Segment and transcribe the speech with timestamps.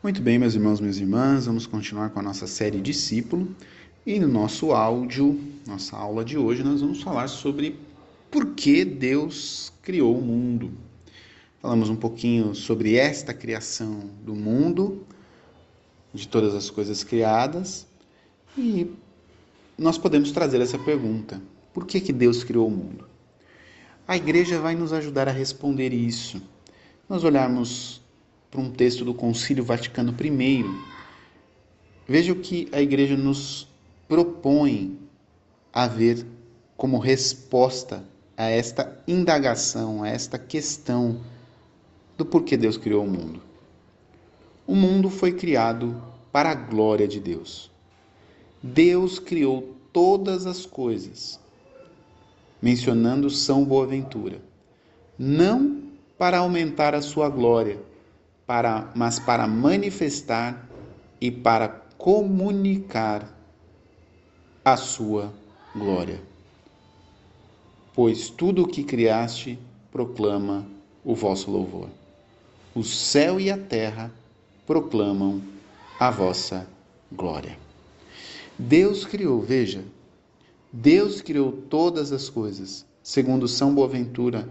[0.00, 3.48] Muito bem, meus irmãos, minhas irmãs, vamos continuar com a nossa série Discípulo.
[4.06, 7.76] E no nosso áudio, nossa aula de hoje, nós vamos falar sobre
[8.30, 10.70] por que Deus criou o mundo.
[11.60, 15.04] Falamos um pouquinho sobre esta criação do mundo,
[16.14, 17.84] de todas as coisas criadas,
[18.56, 18.88] e
[19.76, 21.42] nós podemos trazer essa pergunta:
[21.74, 23.04] por que, que Deus criou o mundo?
[24.06, 26.40] A igreja vai nos ajudar a responder isso.
[27.08, 28.00] Nós olharmos
[28.50, 30.64] para um texto do Concílio Vaticano I,
[32.06, 33.68] veja o que a igreja nos
[34.08, 34.98] propõe
[35.72, 36.26] a ver
[36.76, 38.04] como resposta
[38.36, 41.20] a esta indagação, a esta questão
[42.16, 43.42] do porquê Deus criou o mundo.
[44.66, 46.02] O mundo foi criado
[46.32, 47.70] para a glória de Deus.
[48.62, 51.40] Deus criou todas as coisas,
[52.60, 54.40] mencionando São Boaventura,
[55.18, 55.82] não
[56.16, 57.78] para aumentar a sua glória,
[58.48, 60.66] para, mas para manifestar
[61.20, 63.30] e para comunicar
[64.64, 65.30] a sua
[65.76, 66.18] glória.
[67.94, 69.58] Pois tudo o que criaste
[69.92, 70.66] proclama
[71.04, 71.90] o vosso louvor.
[72.74, 74.10] O céu e a terra
[74.66, 75.42] proclamam
[76.00, 76.66] a vossa
[77.12, 77.58] glória.
[78.58, 79.84] Deus criou, veja,
[80.72, 84.48] Deus criou todas as coisas, segundo São Boaventura,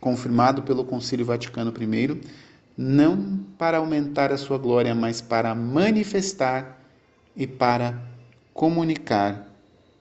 [0.00, 2.20] confirmado pelo Concílio Vaticano I,
[2.76, 6.80] não para aumentar a sua glória, mas para manifestar
[7.36, 8.02] e para
[8.54, 9.48] comunicar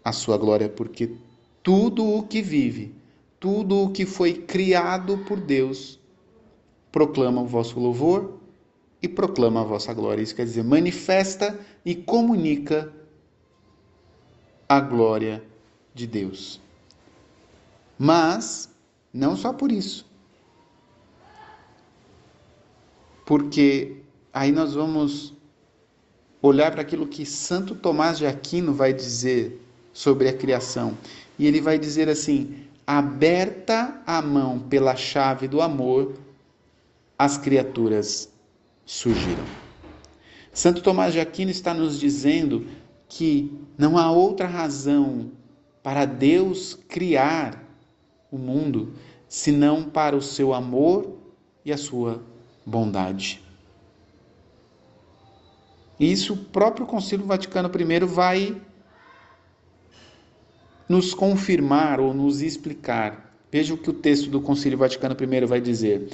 [0.03, 1.15] a sua glória, porque
[1.61, 2.93] tudo o que vive,
[3.39, 5.99] tudo o que foi criado por Deus,
[6.91, 8.39] proclama o vosso louvor
[9.01, 10.21] e proclama a vossa glória.
[10.21, 12.91] Isso quer dizer, manifesta e comunica
[14.67, 15.43] a glória
[15.93, 16.59] de Deus.
[17.97, 18.69] Mas,
[19.13, 20.09] não só por isso,
[23.31, 23.95] porque
[24.33, 25.33] aí nós vamos
[26.41, 30.97] olhar para aquilo que Santo Tomás de Aquino vai dizer sobre a criação.
[31.39, 36.15] E ele vai dizer assim: aberta a mão pela chave do amor,
[37.17, 38.29] as criaturas
[38.85, 39.45] surgiram.
[40.51, 42.67] Santo Tomás de Aquino está nos dizendo
[43.07, 45.31] que não há outra razão
[45.81, 47.63] para Deus criar
[48.29, 48.91] o mundo
[49.29, 51.15] senão para o seu amor
[51.63, 52.29] e a sua
[52.65, 53.41] bondade.
[55.99, 58.61] Isso o próprio Concílio Vaticano I vai
[60.89, 63.35] nos confirmar ou nos explicar.
[63.51, 66.09] Veja o que o texto do Concílio Vaticano I vai dizer.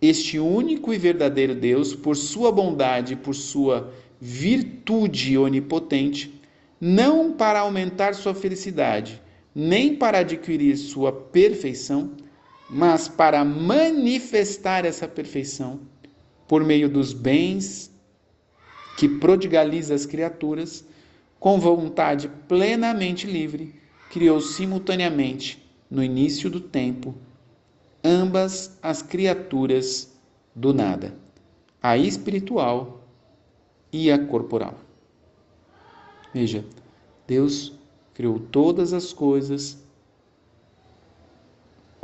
[0.00, 6.40] Este único e verdadeiro Deus, por sua bondade e por sua virtude onipotente,
[6.80, 9.22] não para aumentar sua felicidade,
[9.54, 12.12] nem para adquirir sua perfeição,
[12.74, 15.78] mas para manifestar essa perfeição
[16.48, 17.88] por meio dos bens
[18.98, 20.84] que prodigaliza as criaturas,
[21.38, 23.80] com vontade plenamente livre,
[24.10, 27.14] criou simultaneamente, no início do tempo,
[28.02, 30.12] ambas as criaturas
[30.52, 31.14] do nada,
[31.80, 33.06] a espiritual
[33.92, 34.80] e a corporal.
[36.32, 36.64] Veja,
[37.24, 37.72] Deus
[38.14, 39.78] criou todas as coisas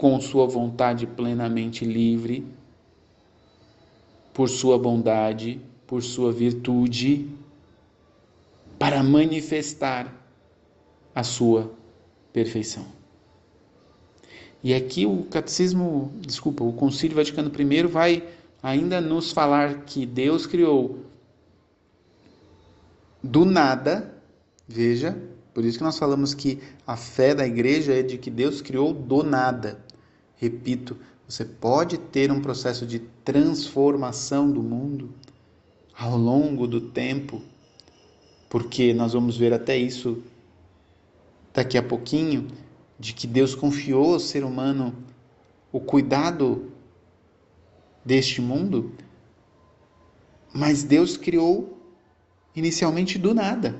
[0.00, 2.46] com sua vontade plenamente livre,
[4.32, 7.28] por sua bondade, por sua virtude,
[8.78, 10.10] para manifestar
[11.14, 11.70] a sua
[12.32, 12.86] perfeição.
[14.64, 18.26] E aqui o catecismo, desculpa, o Concílio Vaticano I vai
[18.62, 21.00] ainda nos falar que Deus criou
[23.22, 24.14] do nada,
[24.66, 25.14] veja,
[25.52, 28.94] por isso que nós falamos que a fé da igreja é de que Deus criou
[28.94, 29.89] do nada.
[30.40, 30.96] Repito,
[31.28, 35.10] você pode ter um processo de transformação do mundo
[35.94, 37.42] ao longo do tempo,
[38.48, 40.22] porque nós vamos ver até isso
[41.52, 42.48] daqui a pouquinho,
[42.98, 44.94] de que Deus confiou ao ser humano
[45.70, 46.72] o cuidado
[48.02, 48.92] deste mundo,
[50.54, 51.78] mas Deus criou
[52.56, 53.78] inicialmente do nada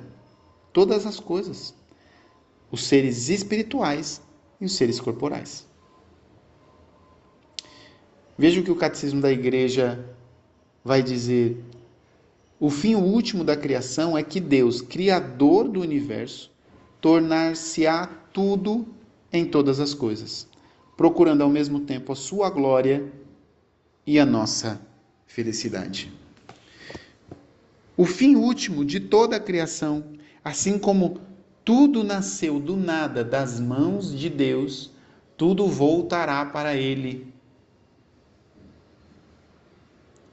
[0.71, 1.73] todas as coisas,
[2.71, 4.21] os seres espirituais
[4.59, 5.70] e os seres corporais.
[8.41, 10.03] Veja o que o catecismo da igreja
[10.83, 11.63] vai dizer.
[12.59, 16.49] O fim último da criação é que Deus, criador do universo,
[16.99, 18.87] tornar-se-á tudo
[19.31, 20.47] em todas as coisas,
[20.97, 23.13] procurando ao mesmo tempo a sua glória
[24.07, 24.81] e a nossa
[25.27, 26.11] felicidade.
[27.95, 30.03] O fim último de toda a criação,
[30.43, 31.21] assim como
[31.63, 34.89] tudo nasceu do nada das mãos de Deus,
[35.37, 37.30] tudo voltará para Ele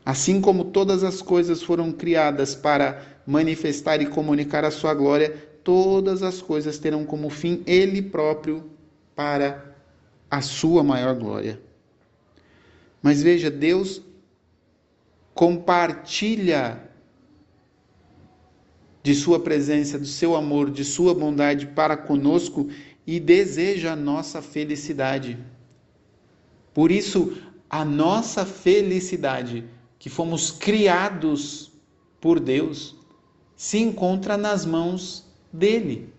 [0.09, 6.23] Assim como todas as coisas foram criadas para manifestar e comunicar a sua glória, todas
[6.23, 8.71] as coisas terão como fim Ele próprio
[9.15, 9.77] para
[10.31, 11.61] a sua maior glória.
[13.03, 14.01] Mas veja, Deus
[15.35, 16.83] compartilha
[19.03, 22.71] de Sua presença, do seu amor, de Sua bondade para conosco
[23.07, 25.39] e deseja a nossa felicidade.
[26.73, 27.37] Por isso,
[27.69, 31.73] a nossa felicidade, que fomos criados
[32.21, 32.97] por Deus,
[33.57, 36.13] se encontra nas mãos dele.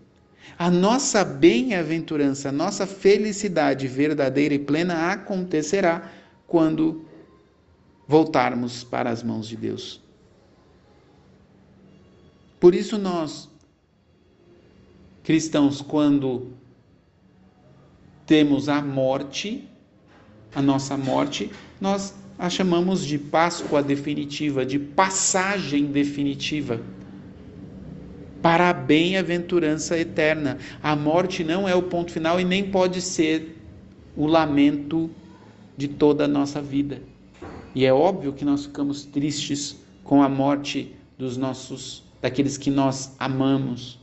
[0.58, 6.10] A nossa bem-aventurança, a nossa felicidade verdadeira e plena acontecerá
[6.46, 7.06] quando
[8.06, 10.02] voltarmos para as mãos de Deus.
[12.58, 13.48] Por isso, nós,
[15.22, 16.52] cristãos, quando
[18.26, 19.66] temos a morte,
[20.54, 21.50] a nossa morte,
[21.80, 26.80] nós a chamamos de Páscoa definitiva, de passagem definitiva
[28.40, 30.56] para a bem-aventurança eterna.
[30.82, 33.58] A morte não é o ponto final e nem pode ser
[34.16, 35.10] o lamento
[35.76, 37.02] de toda a nossa vida.
[37.74, 43.14] E é óbvio que nós ficamos tristes com a morte dos nossos daqueles que nós
[43.18, 43.98] amamos.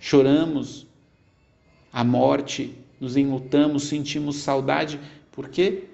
[0.00, 0.86] Choramos
[1.92, 4.98] a morte, nos enlutamos, sentimos saudade,
[5.30, 5.89] porque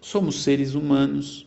[0.00, 1.46] somos seres humanos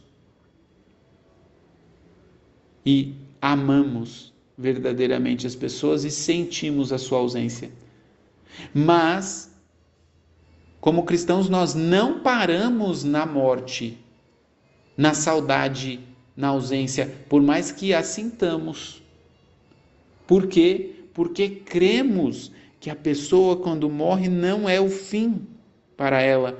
[2.86, 7.72] e amamos verdadeiramente as pessoas e sentimos a sua ausência.
[8.74, 9.52] Mas,
[10.80, 13.98] como cristãos, nós não paramos na morte,
[14.96, 16.00] na saudade,
[16.36, 19.02] na ausência, por mais que a sintamos.
[20.28, 21.06] Por quê?
[21.14, 25.48] Porque cremos que a pessoa, quando morre, não é o fim
[25.98, 26.60] para ela.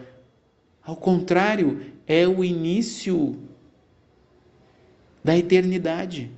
[0.84, 3.38] Ao contrário, é o início
[5.24, 6.32] da eternidade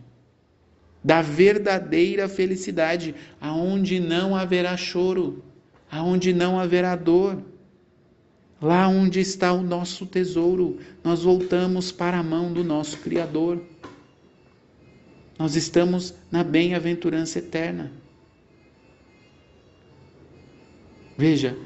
[1.03, 5.43] da verdadeira felicidade, aonde não haverá choro,
[5.91, 7.43] aonde não haverá dor.
[8.61, 13.61] Lá onde está o nosso tesouro, nós voltamos para a mão do nosso Criador.
[15.37, 17.91] Nós estamos na bem-aventurança eterna.
[21.17, 21.57] Veja,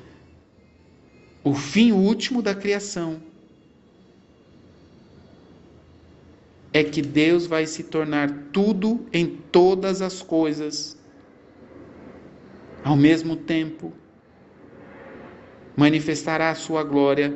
[1.47, 3.21] o fim último da criação
[6.73, 10.97] é que Deus vai se tornar tudo em todas as coisas
[12.83, 13.93] ao mesmo tempo,
[15.75, 17.33] manifestará a sua glória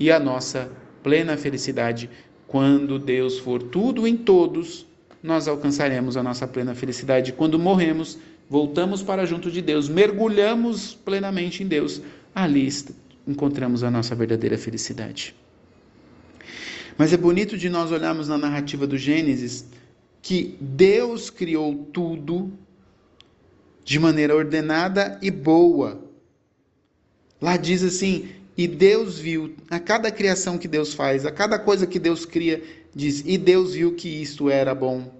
[0.00, 0.70] e a nossa
[1.02, 2.10] plena felicidade.
[2.46, 4.86] Quando Deus for tudo em todos,
[5.22, 7.32] nós alcançaremos a nossa plena felicidade.
[7.32, 8.18] Quando morremos,
[8.50, 12.02] voltamos para junto de Deus, mergulhamos plenamente em Deus,
[12.34, 12.66] ali
[13.28, 15.36] encontramos a nossa verdadeira felicidade.
[16.96, 19.66] Mas é bonito de nós olharmos na narrativa do Gênesis
[20.22, 22.52] que Deus criou tudo
[23.84, 26.02] de maneira ordenada e boa.
[27.40, 31.86] Lá diz assim: e Deus viu, a cada criação que Deus faz, a cada coisa
[31.86, 35.14] que Deus cria, diz: e Deus viu que isto era bom.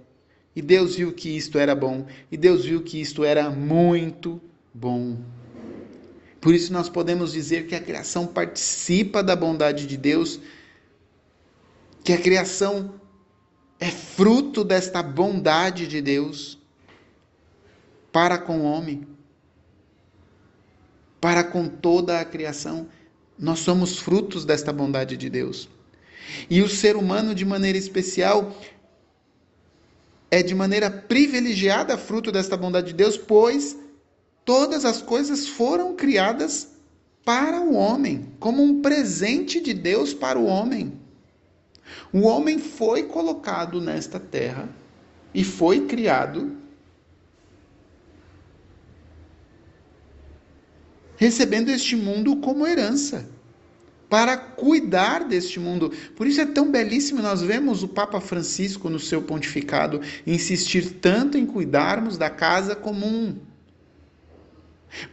[0.53, 2.05] E Deus viu que isto era bom.
[2.29, 4.41] E Deus viu que isto era muito
[4.73, 5.17] bom.
[6.39, 10.39] Por isso nós podemos dizer que a criação participa da bondade de Deus
[12.03, 12.95] que a criação
[13.79, 16.57] é fruto desta bondade de Deus
[18.11, 19.07] para com o homem,
[21.21, 22.87] para com toda a criação.
[23.37, 25.69] Nós somos frutos desta bondade de Deus.
[26.49, 28.55] E o ser humano, de maneira especial,
[30.31, 33.77] é de maneira privilegiada fruto desta bondade de Deus, pois
[34.49, 36.69] todas as coisas foram criadas
[37.23, 40.99] para o homem, como um presente de Deus para o homem.
[42.11, 44.67] O homem foi colocado nesta terra
[45.35, 46.57] e foi criado
[51.15, 53.29] recebendo este mundo como herança,
[54.09, 55.93] para cuidar deste mundo.
[56.15, 61.37] Por isso é tão belíssimo nós vemos o Papa Francisco no seu pontificado insistir tanto
[61.37, 63.47] em cuidarmos da casa comum.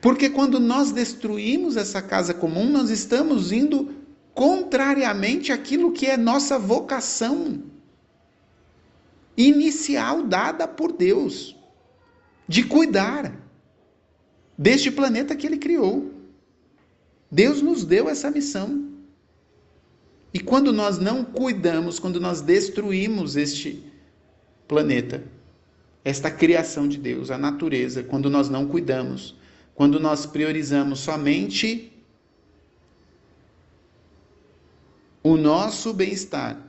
[0.01, 3.95] Porque quando nós destruímos essa casa comum, nós estamos indo
[4.35, 7.63] contrariamente àquilo que é nossa vocação
[9.37, 11.55] inicial dada por Deus
[12.49, 13.35] de cuidar
[14.57, 16.11] deste planeta que ele criou.
[17.31, 18.87] Deus nos deu essa missão.
[20.33, 23.83] E quando nós não cuidamos, quando nós destruímos este
[24.69, 25.25] planeta,
[26.05, 29.35] esta criação de Deus, a natureza, quando nós não cuidamos,
[29.77, 31.93] quando nós priorizamos somente
[35.23, 36.61] o nosso bem-estar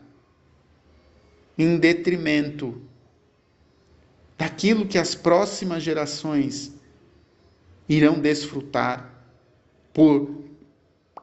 [1.58, 2.80] em detrimento
[4.38, 6.74] daquilo que as próximas gerações
[7.90, 9.12] irão desfrutar
[9.94, 10.44] por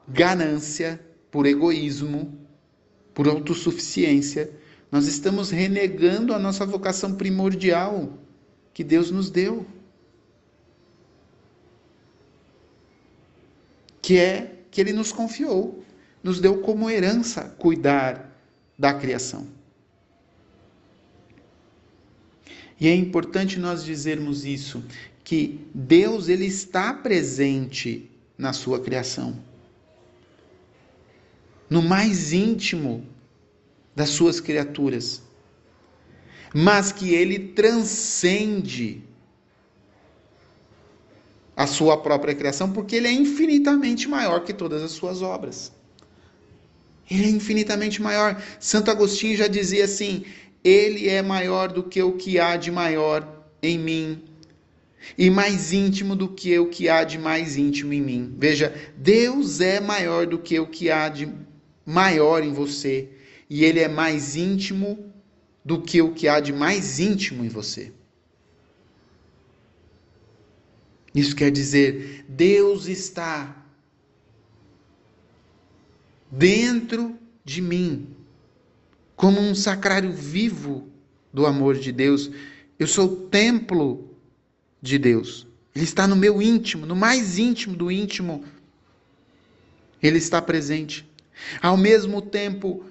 [0.08, 1.00] ganância,
[1.30, 2.36] por egoísmo,
[3.12, 4.50] por autossuficiência,
[4.90, 8.18] nós estamos renegando a nossa vocação primordial
[8.72, 9.66] que Deus nos deu.
[14.04, 15.82] Que é que Ele nos confiou,
[16.22, 18.38] nos deu como herança cuidar
[18.78, 19.48] da criação.
[22.78, 24.84] E é importante nós dizermos isso,
[25.24, 29.42] que Deus ele está presente na sua criação.
[31.70, 33.06] No mais íntimo
[33.96, 35.22] das suas criaturas.
[36.52, 39.02] Mas que ele transcende
[41.56, 45.72] a sua própria criação, porque ele é infinitamente maior que todas as suas obras.
[47.10, 48.42] Ele é infinitamente maior.
[48.58, 50.24] Santo Agostinho já dizia assim:
[50.62, 53.28] ele é maior do que o que há de maior
[53.62, 54.22] em mim,
[55.16, 58.34] e mais íntimo do que o que há de mais íntimo em mim.
[58.38, 61.30] Veja, Deus é maior do que o que há de
[61.84, 63.10] maior em você,
[63.48, 65.12] e ele é mais íntimo
[65.64, 67.92] do que o que há de mais íntimo em você.
[71.14, 73.64] Isso quer dizer, Deus está
[76.30, 78.08] dentro de mim,
[79.14, 80.88] como um sacrário vivo
[81.32, 82.30] do amor de Deus.
[82.78, 84.10] Eu sou o templo
[84.82, 85.46] de Deus.
[85.74, 88.44] Ele está no meu íntimo, no mais íntimo do íntimo.
[90.02, 91.08] Ele está presente.
[91.62, 92.84] Ao mesmo tempo,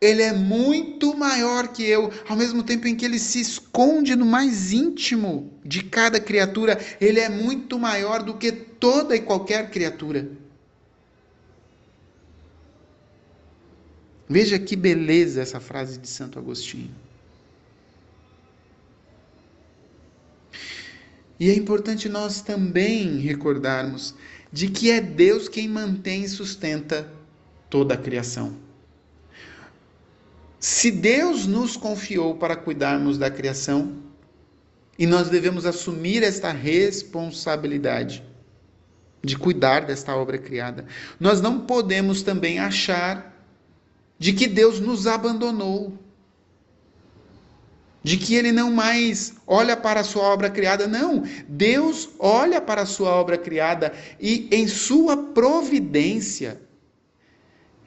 [0.00, 4.24] ele é muito maior que eu, ao mesmo tempo em que ele se esconde no
[4.24, 10.30] mais íntimo de cada criatura, ele é muito maior do que toda e qualquer criatura.
[14.26, 16.94] Veja que beleza essa frase de Santo Agostinho.
[21.38, 24.14] E é importante nós também recordarmos
[24.52, 27.12] de que é Deus quem mantém e sustenta
[27.68, 28.69] toda a criação.
[30.60, 33.96] Se Deus nos confiou para cuidarmos da criação,
[34.98, 38.22] e nós devemos assumir esta responsabilidade
[39.24, 40.84] de cuidar desta obra criada,
[41.18, 43.34] nós não podemos também achar
[44.18, 45.98] de que Deus nos abandonou,
[48.02, 50.86] de que Ele não mais olha para a sua obra criada.
[50.86, 56.60] Não, Deus olha para a sua obra criada e, em sua providência,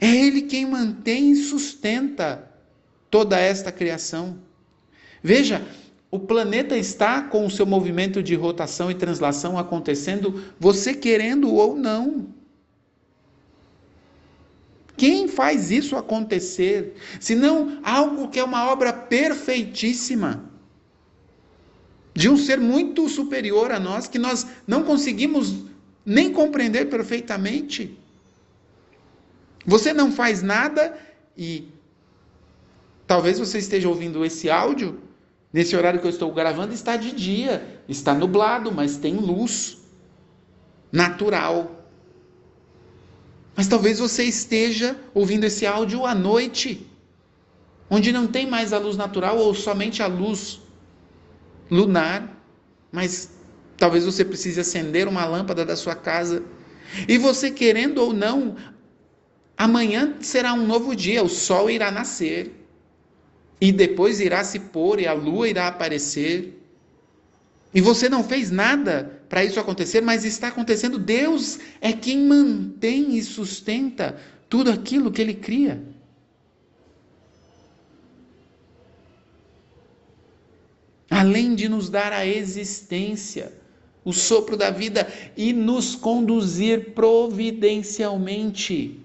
[0.02, 2.52] é Ele quem mantém e sustenta
[3.14, 4.40] toda esta criação.
[5.22, 5.64] Veja,
[6.10, 11.76] o planeta está com o seu movimento de rotação e translação acontecendo, você querendo ou
[11.76, 12.26] não.
[14.98, 16.96] Quem faz isso acontecer?
[17.20, 20.50] Senão algo que é uma obra perfeitíssima
[22.16, 25.66] de um ser muito superior a nós que nós não conseguimos
[26.04, 27.96] nem compreender perfeitamente.
[29.68, 30.98] Você não faz nada
[31.38, 31.73] e
[33.06, 35.00] talvez você esteja ouvindo esse áudio
[35.52, 39.78] nesse horário que eu estou gravando está de dia, está nublado, mas tem luz
[40.92, 41.86] natural.
[43.56, 46.88] Mas talvez você esteja ouvindo esse áudio à noite,
[47.88, 50.60] onde não tem mais a luz natural ou somente a luz
[51.70, 52.36] lunar,
[52.92, 53.32] mas
[53.78, 56.44] talvez você precise acender uma lâmpada da sua casa.
[57.08, 58.56] E você querendo ou não,
[59.56, 62.63] amanhã será um novo dia, o sol irá nascer.
[63.64, 66.62] E depois irá se pôr e a lua irá aparecer.
[67.74, 71.00] E você não fez nada para isso acontecer, mas está acontecendo.
[71.00, 75.82] Deus é quem mantém e sustenta tudo aquilo que Ele cria.
[81.10, 83.54] Além de nos dar a existência,
[84.04, 89.00] o sopro da vida e nos conduzir providencialmente.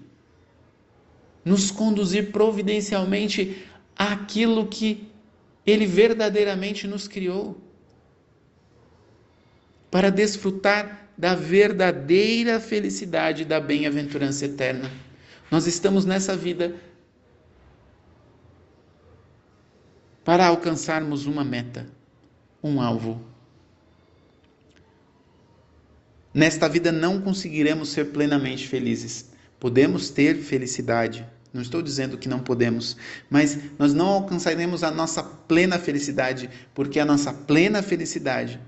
[1.45, 3.68] Nos conduzir providencialmente
[3.99, 5.11] àquilo que
[5.67, 7.61] Ele verdadeiramente nos criou
[9.91, 14.89] para desfrutar da verdadeira felicidade da bem-aventurança eterna.
[15.51, 16.75] Nós estamos nessa vida
[20.23, 21.85] para alcançarmos uma meta,
[22.63, 23.21] um alvo.
[26.33, 29.31] Nesta vida não conseguiremos ser plenamente felizes.
[29.59, 32.95] Podemos ter felicidade, não estou dizendo que não podemos,
[33.29, 38.59] mas nós não alcançaremos a nossa plena felicidade, porque a nossa plena felicidade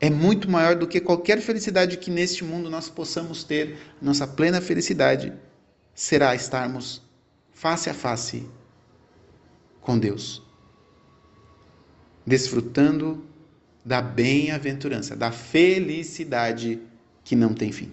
[0.00, 3.78] é muito maior do que qualquer felicidade que neste mundo nós possamos ter.
[4.02, 5.32] Nossa plena felicidade
[5.94, 7.00] será estarmos
[7.52, 8.46] face a face
[9.80, 10.42] com Deus,
[12.26, 13.24] desfrutando
[13.84, 16.80] da bem-aventurança, da felicidade
[17.22, 17.92] que não tem fim.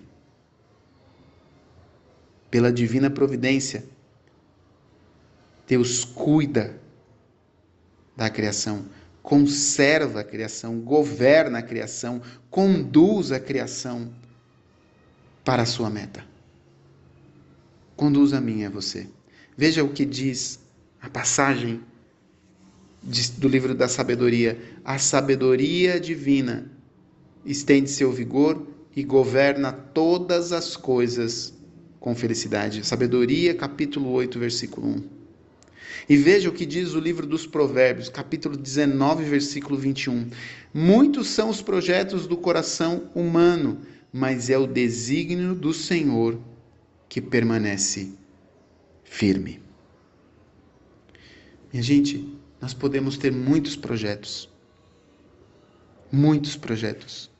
[2.52, 3.86] Pela divina providência,
[5.66, 6.78] Deus cuida
[8.14, 8.86] da criação,
[9.24, 14.14] conserva a criação, governa a criação, conduz a criação
[15.46, 16.26] para a sua meta.
[17.96, 19.08] Conduz a mim e a você.
[19.56, 20.60] Veja o que diz
[21.02, 21.82] a passagem
[23.38, 24.60] do livro da sabedoria.
[24.84, 26.70] A sabedoria divina
[27.46, 31.54] estende seu vigor e governa todas as coisas
[32.02, 32.86] com felicidade.
[32.86, 35.04] Sabedoria, capítulo 8, versículo 1.
[36.10, 40.30] E veja o que diz o livro dos Provérbios, capítulo 19, versículo 21.
[40.74, 43.82] Muitos são os projetos do coração humano,
[44.12, 46.42] mas é o desígnio do Senhor
[47.08, 48.12] que permanece
[49.04, 49.62] firme.
[51.72, 54.50] Minha gente, nós podemos ter muitos projetos.
[56.12, 57.31] Muitos projetos.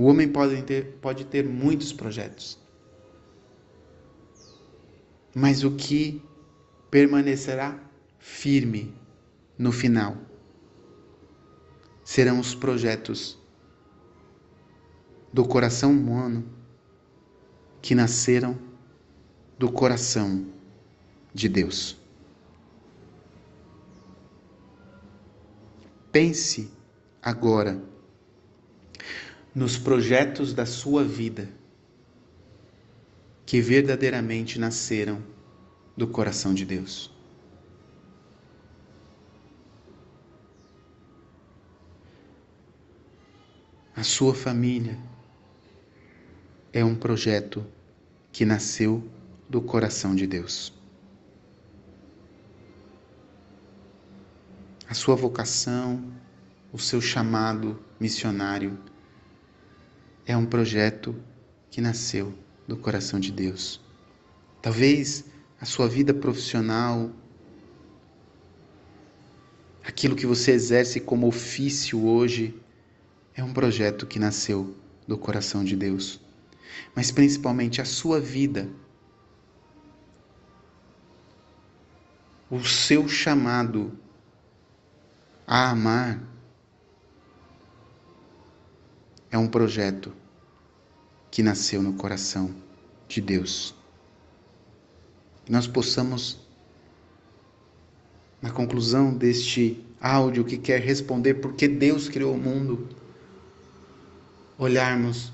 [0.00, 2.58] O homem pode ter, pode ter muitos projetos.
[5.34, 6.22] Mas o que
[6.90, 7.78] permanecerá
[8.18, 8.96] firme
[9.58, 10.16] no final.
[12.02, 13.38] Serão os projetos
[15.30, 16.50] do coração humano
[17.82, 18.58] que nasceram
[19.58, 20.46] do coração
[21.34, 21.98] de Deus.
[26.10, 26.72] Pense
[27.20, 27.89] agora
[29.54, 31.48] nos projetos da sua vida
[33.44, 35.22] que verdadeiramente nasceram
[35.96, 37.10] do coração de Deus.
[43.96, 44.96] A sua família
[46.72, 47.66] é um projeto
[48.32, 49.02] que nasceu
[49.48, 50.72] do coração de Deus.
[54.88, 56.02] A sua vocação,
[56.72, 58.78] o seu chamado missionário
[60.26, 61.14] é um projeto
[61.70, 62.34] que nasceu
[62.66, 63.80] do coração de Deus.
[64.62, 65.24] Talvez
[65.60, 67.10] a sua vida profissional,
[69.84, 72.58] aquilo que você exerce como ofício hoje,
[73.34, 76.20] é um projeto que nasceu do coração de Deus.
[76.94, 78.68] Mas principalmente a sua vida,
[82.50, 83.96] o seu chamado
[85.46, 86.22] a amar,
[89.30, 90.12] é um projeto
[91.30, 92.54] que nasceu no coração
[93.08, 93.74] de Deus.
[95.44, 96.38] Que nós possamos,
[98.42, 102.88] na conclusão deste áudio que quer responder por que Deus criou o mundo,
[104.58, 105.32] olharmos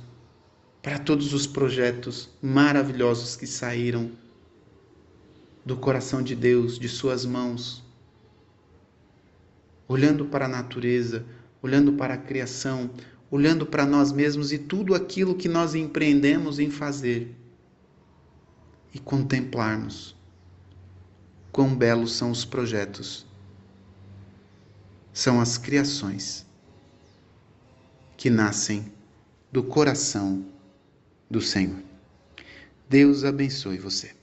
[0.82, 4.10] para todos os projetos maravilhosos que saíram
[5.64, 7.82] do coração de Deus, de Suas mãos,
[9.88, 11.24] olhando para a natureza,
[11.60, 12.90] olhando para a criação,
[13.30, 17.34] olhando para nós mesmos e tudo aquilo que nós empreendemos em fazer
[18.94, 20.16] e contemplarmos
[21.52, 23.26] quão belos são os projetos,
[25.12, 26.46] são as criações
[28.16, 28.92] que nascem
[29.52, 30.46] do coração
[31.30, 31.82] do Senhor.
[32.88, 34.15] Deus abençoe você.